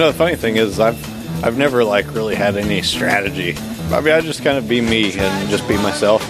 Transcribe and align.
know, 0.00 0.10
the 0.10 0.18
funny 0.18 0.36
thing 0.36 0.56
is, 0.56 0.80
I've 0.80 1.44
I've 1.44 1.56
never 1.56 1.84
like 1.84 2.12
really 2.14 2.34
had 2.34 2.56
any 2.56 2.82
strategy. 2.82 3.54
I 3.92 4.00
mean, 4.00 4.14
I 4.14 4.20
just 4.20 4.42
kind 4.42 4.56
of 4.56 4.68
be 4.68 4.80
me 4.80 5.18
and 5.18 5.50
just 5.50 5.66
be 5.68 5.76
myself. 5.76 6.22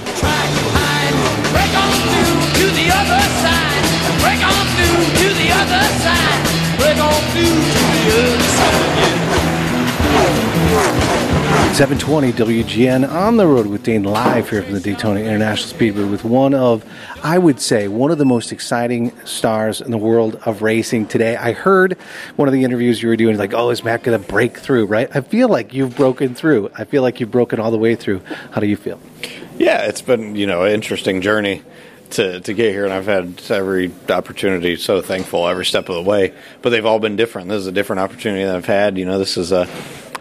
720 11.80 12.32
WGN 12.32 13.10
on 13.10 13.38
the 13.38 13.46
road 13.46 13.66
with 13.66 13.84
Dane 13.84 14.02
live 14.02 14.50
here 14.50 14.62
from 14.62 14.74
the 14.74 14.80
Daytona 14.80 15.20
International 15.20 15.66
Speedway 15.66 16.04
with 16.04 16.24
one 16.24 16.52
of, 16.52 16.84
I 17.22 17.38
would 17.38 17.58
say, 17.58 17.88
one 17.88 18.10
of 18.10 18.18
the 18.18 18.26
most 18.26 18.52
exciting 18.52 19.18
stars 19.24 19.80
in 19.80 19.90
the 19.90 19.96
world 19.96 20.36
of 20.44 20.60
racing 20.60 21.06
today. 21.06 21.36
I 21.36 21.52
heard 21.52 21.94
one 22.36 22.48
of 22.48 22.52
the 22.52 22.64
interviews 22.64 23.02
you 23.02 23.08
were 23.08 23.16
doing, 23.16 23.38
like, 23.38 23.54
oh, 23.54 23.70
is 23.70 23.82
Matt 23.82 24.02
going 24.02 24.20
to 24.20 24.28
break 24.28 24.58
through, 24.58 24.84
right? 24.84 25.08
I 25.16 25.22
feel 25.22 25.48
like 25.48 25.72
you've 25.72 25.96
broken 25.96 26.34
through. 26.34 26.70
I 26.76 26.84
feel 26.84 27.00
like 27.00 27.18
you've 27.18 27.30
broken 27.30 27.58
all 27.58 27.70
the 27.70 27.78
way 27.78 27.94
through. 27.94 28.20
How 28.50 28.60
do 28.60 28.66
you 28.66 28.76
feel? 28.76 29.00
Yeah, 29.56 29.86
it's 29.86 30.02
been 30.02 30.36
you 30.36 30.46
know 30.46 30.64
an 30.64 30.72
interesting 30.72 31.22
journey 31.22 31.62
to 32.10 32.40
to 32.40 32.52
get 32.52 32.72
here, 32.72 32.84
and 32.84 32.92
I've 32.92 33.06
had 33.06 33.40
every 33.48 33.90
opportunity. 34.10 34.76
So 34.76 35.00
thankful 35.00 35.48
every 35.48 35.64
step 35.64 35.88
of 35.88 35.94
the 35.94 36.02
way, 36.02 36.34
but 36.60 36.68
they've 36.70 36.84
all 36.84 36.98
been 36.98 37.16
different. 37.16 37.48
This 37.48 37.60
is 37.60 37.68
a 37.68 37.72
different 37.72 38.00
opportunity 38.00 38.44
that 38.44 38.54
I've 38.54 38.66
had. 38.66 38.98
You 38.98 39.06
know, 39.06 39.18
this 39.18 39.38
is 39.38 39.50
a 39.50 39.66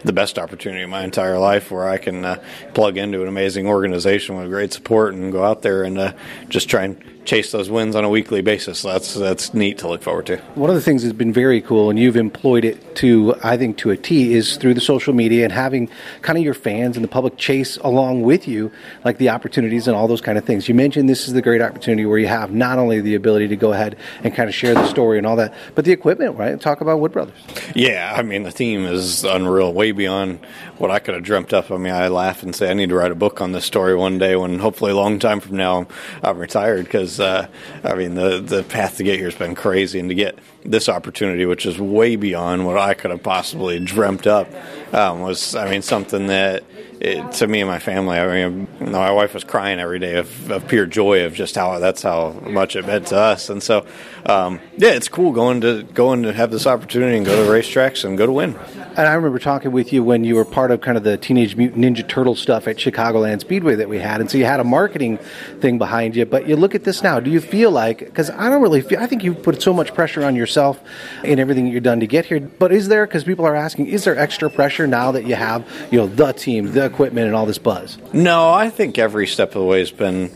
the 0.04 0.12
best 0.12 0.38
opportunity 0.38 0.82
of 0.82 0.90
my 0.90 1.04
entire 1.04 1.38
life 1.38 1.70
where 1.70 1.88
I 1.88 1.98
can 1.98 2.24
uh, 2.24 2.42
plug 2.74 2.96
into 2.96 3.22
an 3.22 3.28
amazing 3.28 3.66
organization 3.66 4.36
with 4.36 4.48
great 4.48 4.72
support 4.72 5.14
and 5.14 5.32
go 5.32 5.44
out 5.44 5.62
there 5.62 5.82
and 5.84 5.98
uh, 5.98 6.12
just 6.48 6.68
try 6.68 6.84
and 6.84 7.19
chase 7.30 7.52
those 7.52 7.70
wins 7.70 7.94
on 7.94 8.02
a 8.02 8.08
weekly 8.08 8.42
basis. 8.42 8.82
That's 8.82 9.14
that's 9.14 9.54
neat 9.54 9.78
to 9.78 9.88
look 9.88 10.02
forward 10.02 10.26
to. 10.26 10.38
One 10.56 10.68
of 10.68 10.74
the 10.74 10.82
things 10.82 11.04
that's 11.04 11.14
been 11.14 11.32
very 11.32 11.60
cool, 11.60 11.88
and 11.88 11.96
you've 11.96 12.16
employed 12.16 12.64
it 12.64 12.96
to, 12.96 13.36
I 13.44 13.56
think, 13.56 13.76
to 13.78 13.90
a 13.90 13.96
T, 13.96 14.34
is 14.34 14.56
through 14.56 14.74
the 14.74 14.80
social 14.80 15.14
media 15.14 15.44
and 15.44 15.52
having 15.52 15.88
kind 16.22 16.36
of 16.36 16.42
your 16.42 16.54
fans 16.54 16.96
and 16.96 17.04
the 17.04 17.08
public 17.08 17.36
chase 17.36 17.76
along 17.78 18.22
with 18.22 18.48
you, 18.48 18.72
like 19.04 19.18
the 19.18 19.28
opportunities 19.28 19.86
and 19.86 19.96
all 19.96 20.08
those 20.08 20.20
kind 20.20 20.38
of 20.38 20.44
things. 20.44 20.68
You 20.68 20.74
mentioned 20.74 21.08
this 21.08 21.28
is 21.28 21.34
the 21.34 21.40
great 21.40 21.62
opportunity 21.62 22.04
where 22.04 22.18
you 22.18 22.26
have 22.26 22.50
not 22.50 22.80
only 22.80 23.00
the 23.00 23.14
ability 23.14 23.46
to 23.46 23.56
go 23.56 23.72
ahead 23.72 23.96
and 24.24 24.34
kind 24.34 24.48
of 24.48 24.54
share 24.54 24.74
the 24.74 24.88
story 24.88 25.16
and 25.16 25.24
all 25.24 25.36
that, 25.36 25.54
but 25.76 25.84
the 25.84 25.92
equipment, 25.92 26.36
right? 26.36 26.60
Talk 26.60 26.80
about 26.80 26.98
Wood 26.98 27.12
Brothers. 27.12 27.38
Yeah, 27.76 28.12
I 28.16 28.22
mean 28.22 28.42
the 28.42 28.50
theme 28.50 28.84
is 28.84 29.22
unreal, 29.22 29.72
way 29.72 29.92
beyond 29.92 30.44
what 30.78 30.90
I 30.90 30.98
could 30.98 31.14
have 31.14 31.22
dreamt 31.22 31.52
up. 31.52 31.70
I 31.70 31.76
mean, 31.76 31.92
I 31.92 32.08
laugh 32.08 32.42
and 32.42 32.56
say 32.56 32.70
I 32.70 32.74
need 32.74 32.88
to 32.88 32.96
write 32.96 33.12
a 33.12 33.14
book 33.14 33.40
on 33.40 33.52
this 33.52 33.64
story 33.64 33.94
one 33.94 34.18
day 34.18 34.34
when 34.34 34.58
hopefully 34.58 34.90
a 34.90 34.96
long 34.96 35.20
time 35.20 35.38
from 35.38 35.56
now 35.56 35.78
I'm, 35.78 35.86
I'm 36.24 36.38
retired 36.38 36.86
because 36.86 37.19
uh, 37.20 37.48
I 37.84 37.94
mean 37.94 38.14
the 38.14 38.40
the 38.40 38.62
path 38.62 38.96
to 38.96 39.04
get 39.04 39.16
here 39.16 39.26
has 39.26 39.34
been 39.34 39.54
crazy 39.54 39.98
and 40.00 40.08
to 40.08 40.14
get 40.14 40.38
this 40.64 40.88
opportunity, 40.88 41.46
which 41.46 41.66
is 41.66 41.78
way 41.78 42.16
beyond 42.16 42.66
what 42.66 42.76
I 42.76 42.94
could 42.94 43.10
have 43.10 43.22
possibly 43.22 43.78
dreamt 43.78 44.26
up, 44.26 44.48
um, 44.92 45.20
was 45.20 45.54
I 45.54 45.70
mean 45.70 45.82
something 45.82 46.28
that. 46.28 46.64
It, 47.02 47.32
to 47.36 47.46
me 47.46 47.62
and 47.62 47.70
my 47.70 47.78
family, 47.78 48.18
I 48.18 48.46
mean, 48.46 48.68
my 48.78 49.10
wife 49.10 49.32
was 49.32 49.42
crying 49.42 49.80
every 49.80 49.98
day 49.98 50.16
of, 50.16 50.50
of 50.50 50.68
pure 50.68 50.84
joy 50.84 51.24
of 51.24 51.32
just 51.32 51.54
how 51.54 51.78
that's 51.78 52.02
how 52.02 52.32
much 52.42 52.76
it 52.76 52.86
meant 52.86 53.06
to 53.06 53.16
us, 53.16 53.48
and 53.48 53.62
so 53.62 53.86
um, 54.26 54.60
yeah, 54.76 54.90
it's 54.90 55.08
cool 55.08 55.32
going 55.32 55.62
to 55.62 55.82
going 55.82 56.24
to 56.24 56.32
have 56.34 56.50
this 56.50 56.66
opportunity 56.66 57.16
and 57.16 57.24
go 57.24 57.42
to 57.42 57.50
racetracks 57.50 58.04
and 58.04 58.18
go 58.18 58.26
to 58.26 58.32
win. 58.32 58.54
And 58.74 59.08
I 59.08 59.14
remember 59.14 59.38
talking 59.38 59.72
with 59.72 59.94
you 59.94 60.04
when 60.04 60.24
you 60.24 60.34
were 60.34 60.44
part 60.44 60.70
of 60.70 60.82
kind 60.82 60.98
of 60.98 61.02
the 61.02 61.16
Teenage 61.16 61.56
Mutant 61.56 61.82
Ninja 61.82 62.06
Turtle 62.06 62.34
stuff 62.34 62.68
at 62.68 62.76
Chicagoland 62.76 63.40
Speedway 63.40 63.76
that 63.76 63.88
we 63.88 63.98
had, 63.98 64.20
and 64.20 64.30
so 64.30 64.36
you 64.36 64.44
had 64.44 64.60
a 64.60 64.64
marketing 64.64 65.16
thing 65.60 65.78
behind 65.78 66.14
you. 66.14 66.26
But 66.26 66.48
you 66.48 66.56
look 66.56 66.74
at 66.74 66.84
this 66.84 66.99
now. 67.02 67.20
Do 67.20 67.30
you 67.30 67.40
feel 67.40 67.70
like? 67.70 67.98
Because 67.98 68.30
I 68.30 68.48
don't 68.48 68.62
really 68.62 68.80
feel. 68.80 68.98
I 68.98 69.06
think 69.06 69.24
you've 69.24 69.42
put 69.42 69.60
so 69.62 69.72
much 69.72 69.94
pressure 69.94 70.24
on 70.24 70.36
yourself 70.36 70.80
in 71.24 71.38
everything 71.38 71.66
you've 71.66 71.82
done 71.82 72.00
to 72.00 72.06
get 72.06 72.26
here. 72.26 72.40
But 72.40 72.72
is 72.72 72.88
there? 72.88 73.06
Because 73.06 73.24
people 73.24 73.46
are 73.46 73.56
asking, 73.56 73.86
is 73.86 74.04
there 74.04 74.18
extra 74.18 74.50
pressure 74.50 74.86
now 74.86 75.12
that 75.12 75.26
you 75.26 75.34
have 75.34 75.66
you 75.90 75.98
know 75.98 76.06
the 76.06 76.32
team, 76.32 76.72
the 76.72 76.84
equipment, 76.84 77.26
and 77.26 77.36
all 77.36 77.46
this 77.46 77.58
buzz? 77.58 77.98
No, 78.12 78.50
I 78.50 78.70
think 78.70 78.98
every 78.98 79.26
step 79.26 79.48
of 79.50 79.54
the 79.54 79.64
way 79.64 79.80
has 79.80 79.90
been 79.90 80.30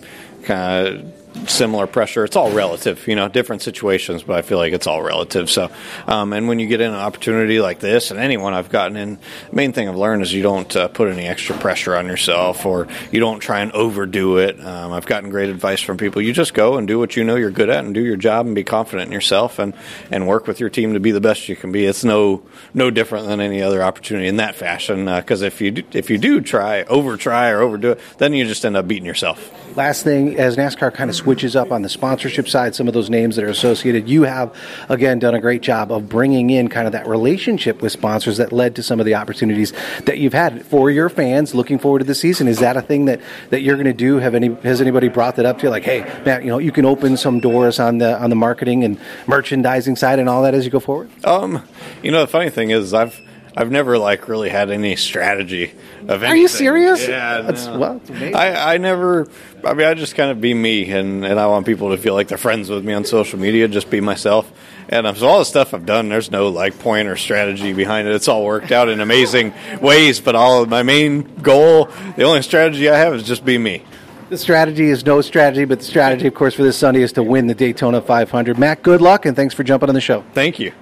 kind 0.44 0.86
of 0.86 1.23
similar 1.47 1.87
pressure. 1.87 2.25
It's 2.25 2.37
all 2.37 2.50
relative, 2.53 3.06
you 3.06 3.17
know, 3.17 3.28
different 3.28 3.62
situations, 3.62 4.22
but 4.22 4.37
I 4.37 4.43
feel 4.43 4.59
like 4.59 4.72
it's 4.72 4.87
all 4.87 5.03
relative. 5.03 5.50
So, 5.50 5.71
um, 6.06 6.33
and 6.33 6.49
when 6.49 6.59
you 6.59 6.67
get 6.67 6.81
in 6.81 6.91
an 6.91 6.97
opportunity 6.97 7.61
like 7.61 7.81
this, 7.81 8.11
and 8.11 8.21
anyone 8.21 8.55
I've 8.55 8.71
gotten 8.71 8.97
in, 8.97 9.19
the 9.50 9.56
main 9.56 9.72
thing 9.72 9.89
I've 9.89 9.97
learned 9.97 10.22
is 10.22 10.33
you 10.33 10.43
don't 10.43 10.75
uh, 10.77 10.89
put 10.89 11.09
any 11.09 11.27
extra 11.27 11.56
pressure 11.59 11.97
on 11.97 12.06
yourself 12.06 12.65
or 12.67 12.89
you 13.11 13.21
don't 13.21 13.41
try 13.41 13.61
and 13.61 13.72
overdo 13.72 14.39
it. 14.39 14.59
Um, 14.65 14.93
I've 14.93 15.06
gotten 15.06 15.31
great 15.31 15.50
advice 15.50 15.81
from 15.81 15.97
people. 15.97 16.22
You 16.22 16.33
just 16.33 16.55
go 16.55 16.77
and 16.77 16.87
do 16.87 16.99
what 16.99 17.17
you 17.17 17.25
know 17.25 17.37
you're 17.37 17.51
good 17.51 17.69
at 17.69 17.84
and 17.84 17.95
do 17.95 18.03
your 18.03 18.16
job 18.16 18.47
and 18.47 18.55
be 18.55 18.65
confident 18.65 19.09
in 19.09 19.12
yourself 19.12 19.59
and, 19.59 19.75
and 20.11 20.27
work 20.27 20.47
with 20.47 20.61
your 20.61 20.71
team 20.71 20.95
to 20.95 21.01
be 21.01 21.11
the 21.11 21.21
best 21.21 21.49
you 21.49 21.56
can 21.56 21.72
be. 21.72 21.84
It's 21.84 22.05
no 22.05 22.43
no 22.72 22.91
different 22.91 23.27
than 23.27 23.41
any 23.41 23.62
other 23.62 23.83
opportunity 23.83 24.28
in 24.28 24.37
that 24.37 24.55
fashion. 24.55 25.06
Because 25.06 25.43
uh, 25.43 25.47
if 25.47 25.61
you 25.61 25.71
do, 25.72 25.83
if 25.93 26.11
you 26.11 26.19
do 26.19 26.41
try 26.41 26.84
over 26.84 27.16
try 27.16 27.51
or 27.51 27.61
overdo 27.61 27.93
it, 27.93 28.01
then 28.19 28.33
you 28.33 28.45
just 28.45 28.65
end 28.65 28.77
up 28.77 28.89
beating 28.89 29.06
yourself. 29.06 29.51
Last 29.77 30.05
thing, 30.05 30.39
as 30.39 30.56
NASCAR 30.56 30.95
kind 30.95 31.11
of 31.11 31.16
switches 31.24 31.56
up 31.56 31.72
on 31.72 31.80
the 31.80 31.88
sponsorship 31.88 32.46
side, 32.46 32.74
some 32.74 32.86
of 32.86 32.92
those 32.92 33.08
names 33.08 33.36
that 33.36 33.44
are 33.44 33.48
associated, 33.48 34.06
you 34.06 34.24
have 34.24 34.54
again 34.90 35.18
done 35.18 35.34
a 35.34 35.40
great 35.40 35.62
job 35.62 35.90
of 35.90 36.06
bringing 36.06 36.50
in 36.50 36.68
kind 36.68 36.86
of 36.86 36.92
that 36.92 37.06
relationship 37.06 37.80
with 37.80 37.92
sponsors 37.92 38.36
that 38.36 38.52
led 38.52 38.76
to 38.76 38.82
some 38.82 39.00
of 39.00 39.06
the 39.06 39.14
opportunities 39.14 39.72
that 40.04 40.18
you've 40.18 40.34
had 40.34 40.66
for 40.66 40.90
your 40.90 41.08
fans. 41.08 41.54
Looking 41.54 41.78
forward 41.78 42.00
to 42.00 42.04
the 42.04 42.14
season, 42.14 42.46
is 42.46 42.58
that 42.58 42.76
a 42.76 42.82
thing 42.82 43.06
that, 43.06 43.22
that 43.48 43.62
you're 43.62 43.76
going 43.76 43.86
to 43.86 43.94
do? 43.94 44.18
Have 44.18 44.34
any 44.34 44.54
has 44.62 44.82
anybody 44.82 45.08
brought 45.08 45.36
that 45.36 45.46
up 45.46 45.58
to 45.60 45.64
you? 45.64 45.70
Like, 45.70 45.84
hey, 45.84 46.00
Matt, 46.26 46.44
you 46.44 46.50
know, 46.50 46.58
you 46.58 46.72
can 46.72 46.84
open 46.84 47.16
some 47.16 47.41
doors 47.41 47.80
on 47.80 47.98
the 47.98 48.20
on 48.22 48.28
the 48.28 48.36
marketing 48.36 48.84
and 48.84 49.00
merchandising 49.26 49.96
side 49.96 50.18
and 50.18 50.28
all 50.28 50.42
that 50.42 50.52
as 50.52 50.66
you 50.66 50.70
go 50.70 50.80
forward. 50.80 51.10
Um, 51.24 51.66
you 52.02 52.10
know, 52.10 52.20
the 52.20 52.26
funny 52.26 52.50
thing 52.50 52.70
is, 52.70 52.92
I've 52.92 53.18
I've 53.56 53.70
never 53.70 53.98
like 53.98 54.28
really 54.28 54.48
had 54.48 54.70
any 54.70 54.97
strategy 54.97 55.72
of 56.03 56.22
anything. 56.22 56.31
Are 56.31 56.37
you 56.37 56.48
serious? 56.48 57.06
Yeah, 57.06 57.41
That's, 57.42 57.66
no. 57.66 57.78
well, 57.78 57.97
it's 57.98 58.10
amazing. 58.10 58.34
I, 58.34 58.75
I 58.75 58.78
never. 58.78 59.28
I 59.62 59.75
mean, 59.75 59.87
I 59.87 59.94
just 59.94 60.16
kind 60.16 60.31
of 60.31 60.41
be 60.41 60.53
me, 60.53 60.91
and, 60.91 61.25
and 61.25 61.38
I 61.38 61.47
want 61.47 61.65
people 61.65 61.91
to 61.91 61.97
feel 61.97 62.15
like 62.15 62.28
they're 62.28 62.37
friends 62.37 62.69
with 62.69 62.84
me 62.84 62.92
on 62.92 63.04
social 63.04 63.38
media. 63.38 63.69
Just 63.69 63.91
be 63.91 64.00
myself, 64.00 64.50
and 64.88 65.06
um, 65.06 65.15
so 65.15 65.28
all 65.28 65.38
the 65.38 65.44
stuff 65.44 65.72
I've 65.72 65.87
done, 65.87 66.09
there's 66.09 66.32
no 66.32 66.48
like 66.48 66.78
point 66.81 67.06
or 67.06 67.16
strategy 67.16 67.72
behind 67.72 68.09
it. 68.09 68.15
It's 68.15 68.26
all 68.26 68.44
worked 68.44 68.72
out 68.72 68.88
in 68.88 69.00
amazing 69.00 69.54
ways. 69.81 70.21
But 70.21 70.34
all 70.34 70.62
of 70.62 70.69
my 70.69 70.82
main 70.82 71.22
goal, 71.36 71.86
the 72.16 72.25
only 72.25 72.42
strategy 72.42 72.88
I 72.88 72.97
have 72.97 73.15
is 73.15 73.22
just 73.22 73.44
be 73.44 73.56
me. 73.56 73.84
The 74.31 74.38
strategy 74.38 74.86
is 74.86 75.06
no 75.06 75.21
strategy, 75.21 75.65
but 75.65 75.78
the 75.78 75.84
strategy, 75.84 76.26
of 76.26 76.34
course, 76.34 76.54
for 76.54 76.65
this 76.65 76.76
Sunday 76.76 77.03
is 77.03 77.12
to 77.12 77.22
win 77.22 77.47
the 77.47 77.54
Daytona 77.54 78.00
500. 78.00 78.59
Matt, 78.59 78.82
good 78.82 79.00
luck, 79.00 79.26
and 79.26 79.36
thanks 79.36 79.54
for 79.54 79.62
jumping 79.62 79.88
on 79.88 79.94
the 79.94 80.00
show. 80.00 80.25
Thank 80.32 80.59
you. 80.59 80.72